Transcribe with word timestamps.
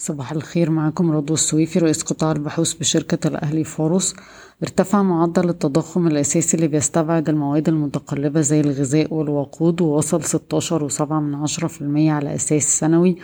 صباح 0.00 0.32
الخير 0.32 0.70
معكم 0.70 1.10
رضوى 1.10 1.34
السويفي 1.34 1.78
رئيس 1.78 2.02
قطاع 2.02 2.32
البحوث 2.32 2.74
بشركة 2.74 3.28
الأهلي 3.28 3.64
فاروس 3.64 4.14
ارتفع 4.62 5.02
معدل 5.02 5.48
التضخم 5.48 6.06
الأساسي 6.06 6.56
اللي 6.56 6.68
بيستبعد 6.68 7.28
المواد 7.28 7.68
المتقلبة 7.68 8.40
زي 8.40 8.60
الغذاء 8.60 9.14
والوقود 9.14 9.80
ووصل 9.80 10.24
ستاشر 10.24 10.84
وسبعة 10.84 11.20
من 11.20 11.34
عشرة 11.34 11.66
في 11.66 11.80
المية 11.80 12.12
على 12.12 12.34
أساس 12.34 12.78
سنوي 12.78 13.16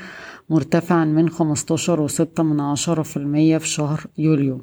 مرتفعا 0.51 1.05
من 1.05 1.29
خمستاشر 1.29 2.01
وستة 2.01 2.43
من 2.43 2.61
عشرة 2.61 3.03
في 3.03 3.17
المية 3.17 3.59
في 3.59 3.69
شهر 3.69 4.07
يوليو. 4.19 4.61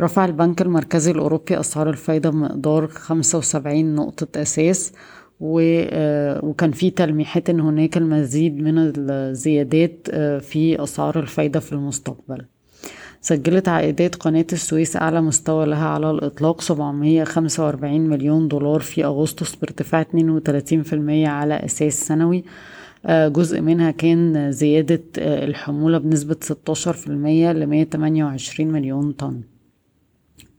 رفع 0.00 0.24
البنك 0.24 0.62
المركزي 0.62 1.10
الأوروبي 1.10 1.60
أسعار 1.60 1.90
الفايدة 1.90 2.30
بمقدار 2.30 2.88
خمسة 2.88 3.38
وسبعين 3.38 3.94
نقطة 3.94 4.42
أساس 4.42 4.92
وكان 5.40 6.72
في 6.72 6.90
تلميحات 6.90 7.50
إن 7.50 7.60
هناك 7.60 7.96
المزيد 7.96 8.62
من 8.62 8.74
الزيادات 8.78 10.10
في 10.40 10.82
أسعار 10.82 11.20
الفايدة 11.20 11.60
في 11.60 11.72
المستقبل. 11.72 12.44
سجلت 13.20 13.68
عائدات 13.68 14.14
قناة 14.14 14.46
السويس 14.52 14.96
أعلى 14.96 15.20
مستوى 15.20 15.66
لها 15.66 15.88
على 15.88 16.10
الإطلاق 16.10 16.60
745 16.60 18.00
مليون 18.00 18.48
دولار 18.48 18.80
في 18.80 19.04
أغسطس 19.04 19.54
بارتفاع 19.54 20.02
32% 20.02 21.28
على 21.28 21.54
أساس 21.54 22.06
سنوي. 22.06 22.44
جزء 23.08 23.60
منها 23.60 23.90
كان 23.90 24.52
زيادة 24.52 25.02
الحمولة 25.18 25.98
بنسبة 25.98 26.36
16% 26.42 27.08
ل 27.52 27.66
128 27.66 28.72
مليون 28.72 29.12
طن. 29.12 29.40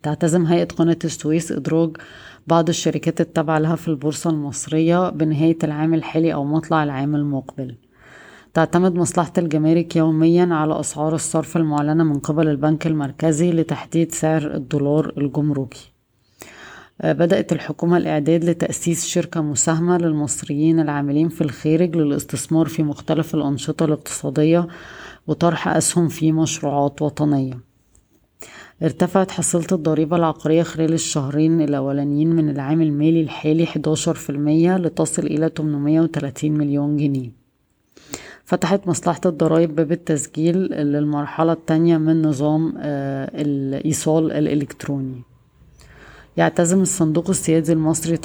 تعتزم 0.05 0.45
هيئة 0.45 0.65
قناة 0.65 0.97
السويس 1.03 1.51
إدراج 1.51 1.97
بعض 2.47 2.69
الشركات 2.69 3.21
التابعة 3.21 3.59
لها 3.59 3.75
في 3.75 3.87
البورصة 3.87 4.29
المصرية 4.29 5.09
بنهاية 5.09 5.57
العام 5.63 5.93
الحالي 5.93 6.33
أو 6.33 6.45
مطلع 6.45 6.83
العام 6.83 7.15
المقبل. 7.15 7.75
تعتمد 8.53 8.95
مصلحة 8.95 9.33
الجمارك 9.37 9.95
يوميا 9.95 10.49
على 10.51 10.79
أسعار 10.79 11.15
الصرف 11.15 11.57
المعلنة 11.57 12.03
من 12.03 12.19
قبل 12.19 12.47
البنك 12.47 12.87
المركزي 12.87 13.51
لتحديد 13.51 14.11
سعر 14.11 14.55
الدولار 14.55 15.13
الجمركي. 15.17 15.91
بدأت 17.03 17.53
الحكومة 17.53 17.97
الإعداد 17.97 18.43
لتأسيس 18.43 19.05
شركة 19.05 19.41
مساهمة 19.41 19.97
للمصريين 19.97 20.79
العاملين 20.79 21.29
في 21.29 21.41
الخارج 21.41 21.95
للاستثمار 21.95 22.65
في 22.65 22.83
مختلف 22.83 23.35
الأنشطة 23.35 23.85
الاقتصادية 23.85 24.67
وطرح 25.27 25.67
أسهم 25.67 26.07
في 26.07 26.31
مشروعات 26.31 27.01
وطنية. 27.01 27.64
ارتفعت 28.83 29.31
حصيلة 29.31 29.67
الضريبة 29.71 30.17
العقارية 30.17 30.63
خلال 30.63 30.93
الشهرين 30.93 31.61
الأولانيين 31.61 32.35
من 32.35 32.49
العام 32.49 32.81
المالي 32.81 33.21
الحالي 33.21 33.65
11% 33.65 33.69
لتصل 34.29 35.25
إلى 35.25 35.51
830 35.57 36.51
مليون 36.51 36.97
جنيه. 36.97 37.31
فتحت 38.43 38.87
مصلحة 38.87 39.21
الضرائب 39.25 39.75
باب 39.75 39.91
التسجيل 39.91 40.57
للمرحلة 40.73 41.53
الثانية 41.53 41.97
من 41.97 42.21
نظام 42.21 42.73
الإيصال 42.77 44.31
الإلكتروني. 44.31 45.21
يعتزم 46.37 46.81
الصندوق 46.81 47.29
السيادي 47.29 47.73
المصري 47.73 48.17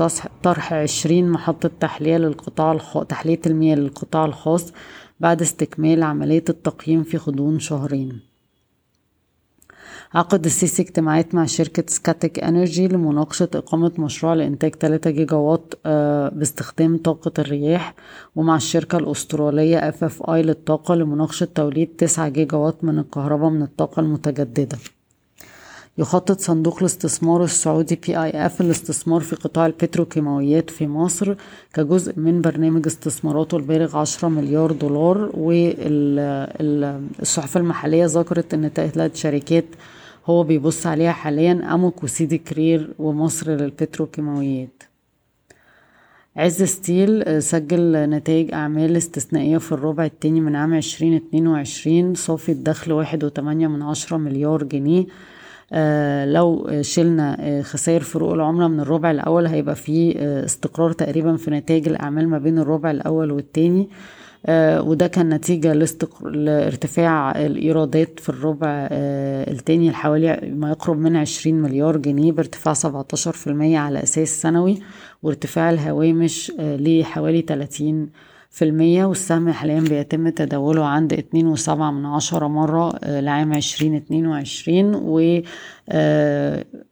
طرح 0.43 0.73
عشرين 0.73 1.29
محطة 1.29 1.71
تحلية 1.81 2.17
للقطاع 2.17 2.79
تحلية 3.09 3.41
المياه 3.47 3.77
للقطاع 3.77 4.25
الخاص 4.25 4.73
بعد 5.21 5.41
استكمال 5.41 6.03
عملية 6.03 6.45
التقييم 6.49 7.03
في 7.03 7.17
غضون 7.17 7.59
شهرين. 7.59 8.30
عقد 10.15 10.45
السيسي 10.45 10.83
اجتماعات 10.83 11.35
مع 11.35 11.47
شركة 11.47 11.85
سكاتك 11.87 12.45
Energy 12.45 12.89
لمناقشة 12.89 13.49
إقامة 13.55 13.93
مشروع 13.99 14.35
لإنتاج 14.35 14.75
3 14.75 15.11
جيجا 15.11 15.37
وات 15.37 15.75
باستخدام 16.35 16.97
طاقة 16.97 17.33
الرياح 17.39 17.95
ومع 18.37 18.57
الشركة 18.57 18.99
الأسترالية 18.99 19.89
FFI 19.89 20.43
للطاقة 20.43 20.95
لمناقشة 20.95 21.49
توليد 21.55 21.89
9 21.99 22.29
جيجا 22.29 22.57
وات 22.57 22.85
من 22.85 22.99
الكهرباء 22.99 23.51
من 23.51 23.63
الطاقة 23.63 24.01
المتجددة. 24.01 24.79
يخطط 25.99 26.41
صندوق 26.41 26.79
الاستثمار 26.79 27.45
السعودي 27.45 28.01
PIF 28.07 28.61
الاستثمار 28.61 29.21
في 29.21 29.37
قطاع 29.37 29.67
البتروكيماويات 29.67 30.71
في 30.71 30.87
مصر 30.87 31.35
كجزء 31.75 32.13
من 32.17 32.41
برنامج 32.41 32.87
استثماراته 32.87 33.57
البالغ 33.57 33.97
10 33.97 34.29
مليار 34.29 34.73
دولار 34.73 35.31
والصحف 36.61 37.57
المحلية 37.57 38.07
ذكرت 38.07 38.55
إن 38.55 38.69
ثلاث 38.69 39.17
شركات 39.17 39.65
هو 40.27 40.43
بيبص 40.43 40.87
عليها 40.87 41.13
حاليا 41.13 41.75
اموك 41.75 42.05
وسيدي 42.05 42.39
كرير 42.39 42.91
ومصر 42.99 43.51
للبتروكيماويات 43.51 44.83
عز 46.37 46.63
ستيل 46.63 47.43
سجل 47.43 47.93
نتائج 48.11 48.55
أعمال 48.55 48.97
استثنائية 48.97 49.59
في 49.59 49.73
الربع 49.73 50.05
التاني 50.05 50.41
من 50.41 50.57
عام 50.57 50.75
عشرين 50.75 51.15
اتنين 51.15 51.47
وعشرين 51.47 52.15
صافي 52.15 52.53
الدخل 52.53 52.93
واحد 52.93 53.25
وتمانية 53.25 53.67
من 53.67 53.83
عشرة 53.83 54.17
مليار 54.17 54.63
جنيه. 54.63 55.07
آه 55.73 56.27
لو 56.27 56.71
شلنا 56.81 57.61
خسائر 57.65 58.01
فروق 58.01 58.33
العملة 58.33 58.69
من 58.69 58.81
الربع 58.81 59.11
الأول 59.11 59.47
هيبقى 59.47 59.77
في 59.77 60.19
استقرار 60.45 60.93
تقريبا 60.93 61.37
في 61.37 61.51
نتائج 61.51 61.89
الأعمال 61.89 62.29
ما 62.29 62.39
بين 62.39 62.59
الربع 62.59 62.91
الأول 62.91 63.31
والتاني. 63.33 63.83
آه 63.83 64.20
وده 64.49 65.07
كان 65.07 65.29
نتيجة 65.29 65.73
لاستق... 65.73 66.27
لارتفاع 66.27 67.31
الإيرادات 67.47 68.21
في 68.21 68.29
الربع 68.29 68.69
آه 68.91 69.51
التاني 69.51 69.91
لحوالي 69.91 70.53
ما 70.55 70.71
يقرب 70.71 70.99
من 70.99 71.17
عشرين 71.17 71.63
مليار 71.63 71.97
جنيه 71.97 72.33
بارتفاع 72.33 72.75
سبعتاشر 72.75 73.33
في 73.33 73.47
المية 73.47 73.79
على 73.79 74.03
أساس 74.03 74.43
سنوي 74.43 74.79
وارتفاع 75.23 75.71
الهوامش 75.71 76.53
لحوالي 76.59 77.43
تلاتين 77.43 78.09
في 78.51 78.65
المية 78.65 79.05
والسهم 79.05 79.51
حاليا 79.51 79.81
بيتم 79.81 80.29
تداوله 80.29 80.85
عند 80.85 81.13
اتنين 81.13 81.47
وسبعة 81.47 81.91
من 81.91 82.07
عشرة 82.07 82.47
مرة 82.49 82.99
لعام 83.21 83.53
عشرين 83.53 83.95
اتنين 83.95 84.27
وعشرين. 84.27 84.95
و 84.95 85.19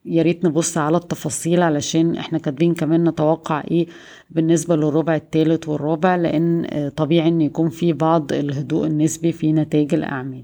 ياريت 0.05 0.45
نبص 0.45 0.79
على 0.79 0.97
التفاصيل 0.97 1.63
علشان 1.63 2.17
إحنا 2.17 2.39
كاتبين 2.39 2.75
كمان 2.75 3.09
نتوقع 3.09 3.63
إيه 3.71 3.87
بالنسبة 4.31 4.77
للربع 4.77 5.15
الثالث 5.17 5.69
والرابع 5.69 6.17
لأن 6.17 6.67
طبيعي 6.97 7.29
إن 7.29 7.41
يكون 7.41 7.69
في 7.69 7.93
بعض 7.93 8.33
الهدوء 8.33 8.87
النسبي 8.87 9.33
في 9.33 9.53
نتائج 9.53 9.95
الأعمال. 9.95 10.43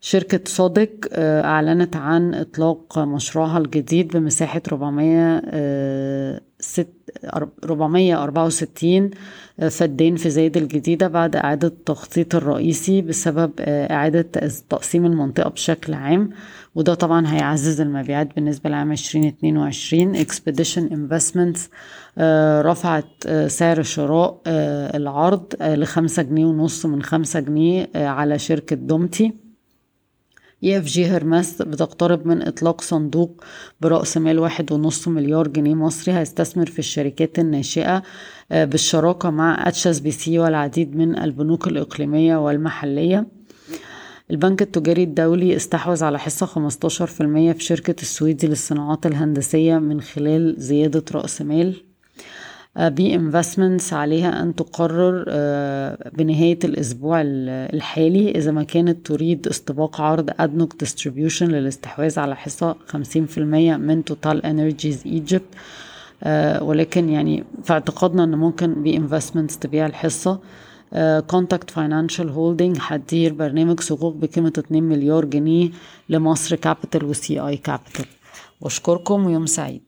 شركة 0.00 0.40
صادق 0.46 0.90
أعلنت 1.18 1.96
عن 1.96 2.34
إطلاق 2.34 2.98
مشروعها 2.98 3.58
الجديد 3.58 4.16
بمساحة 4.16 4.62
400 4.68 6.40
ست 6.60 6.88
464 7.34 9.10
فدان 9.70 10.16
في 10.16 10.30
زايد 10.30 10.56
الجديدة 10.56 11.08
بعد 11.08 11.36
إعادة 11.36 11.68
التخطيط 11.68 12.34
الرئيسي 12.34 13.02
بسبب 13.02 13.52
إعادة 13.60 14.22
تقسيم 14.70 15.06
المنطقة 15.06 15.50
بشكل 15.50 15.94
عام. 15.94 16.30
وده 16.74 16.94
طبعا 16.94 17.34
هيعزز 17.34 17.80
المبيعات 17.80 18.34
بالنسبة 18.36 18.70
لعام 18.70 18.92
2022 18.92 20.24
Expedition 20.24 20.90
Investments 20.92 21.60
رفعت 22.66 23.06
سعر 23.46 23.82
شراء 23.82 24.40
العرض 24.96 25.44
لخمسة 25.60 26.22
جنيه 26.22 26.46
ونص 26.46 26.86
من 26.86 27.02
خمسة 27.02 27.40
جنيه 27.40 27.90
على 27.94 28.38
شركة 28.38 28.76
دومتي. 28.76 29.47
EFG 30.64 31.04
Hermes 31.06 31.62
بتقترب 31.62 32.26
من 32.26 32.42
إطلاق 32.42 32.80
صندوق 32.80 33.44
برأس 33.80 34.16
مال 34.16 34.38
واحد 34.38 34.72
ونص 34.72 35.08
مليار 35.08 35.48
جنيه 35.48 35.74
مصري 35.74 36.14
هيستثمر 36.14 36.66
في 36.66 36.78
الشركات 36.78 37.38
الناشئة 37.38 38.02
بالشراكة 38.50 39.30
مع 39.30 39.68
HSBC 39.68 40.38
والعديد 40.38 40.96
من 40.96 41.18
البنوك 41.18 41.68
الإقليمية 41.68 42.36
والمحلية. 42.36 43.26
البنك 44.30 44.62
التجاري 44.62 45.02
الدولي 45.02 45.56
استحوذ 45.56 46.04
على 46.04 46.18
حصة 46.18 46.46
15% 46.46 46.50
في 47.52 47.56
شركة 47.58 48.02
السويدي 48.02 48.46
للصناعات 48.46 49.06
الهندسية 49.06 49.78
من 49.78 50.00
خلال 50.00 50.54
زيادة 50.58 51.04
رأس 51.14 51.42
مال. 51.42 51.87
B 52.78 53.14
Investments 53.14 53.92
عليها 53.92 54.42
أن 54.42 54.54
تقرر 54.54 55.24
بنهاية 56.12 56.58
الأسبوع 56.64 57.20
الحالي 57.24 58.30
إذا 58.30 58.50
ما 58.50 58.62
كانت 58.62 59.06
تريد 59.06 59.46
استباق 59.46 60.00
عرض 60.00 60.30
أدنوك 60.40 60.76
Distribution 60.78 61.48
للاستحواذ 61.48 62.18
على 62.18 62.36
حصة 62.36 62.76
50% 62.92 63.38
من 63.38 64.04
TotalEnergies 64.04 65.02
Egypt 65.06 65.44
ولكن 66.62 67.08
يعني 67.08 67.44
في 67.62 67.72
اعتقادنا 67.72 68.24
أن 68.24 68.34
ممكن 68.34 68.82
B 68.82 68.96
Investments 68.96 69.58
تبيع 69.58 69.86
الحصة. 69.86 70.40
Contact 71.26 71.70
Financial 71.70 72.28
Holding 72.30 72.76
هتدير 72.80 73.32
برنامج 73.32 73.80
صكوك 73.80 74.14
بقيمة 74.16 74.52
2 74.58 74.82
مليار 74.82 75.24
جنيه 75.24 75.70
لمصر 76.08 76.56
Capital 76.56 77.04
و 77.04 77.40
CI 77.40 77.56
Capital 77.56 78.04
وأشكركم 78.60 79.26
ويوم 79.26 79.46
سعيد. 79.46 79.82